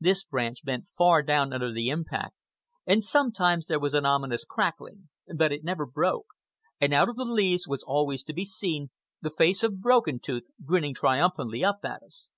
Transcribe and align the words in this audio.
This 0.00 0.24
branch 0.24 0.64
bent 0.64 0.86
far 0.96 1.22
down 1.22 1.52
under 1.52 1.70
the 1.70 1.90
impact, 1.90 2.34
and 2.86 3.04
sometimes 3.04 3.66
there 3.66 3.78
was 3.78 3.92
an 3.92 4.06
ominous 4.06 4.46
crackling; 4.46 5.10
but 5.36 5.52
it 5.52 5.62
never 5.62 5.84
broke, 5.84 6.28
and 6.80 6.94
out 6.94 7.10
of 7.10 7.16
the 7.16 7.26
leaves 7.26 7.68
was 7.68 7.82
always 7.82 8.22
to 8.22 8.32
be 8.32 8.46
seen 8.46 8.88
the 9.20 9.28
face 9.30 9.62
of 9.62 9.82
Broken 9.82 10.20
Tooth 10.20 10.46
grinning 10.64 10.94
triumphantly 10.94 11.62
up 11.62 11.80
at 11.84 12.02
us. 12.02 12.30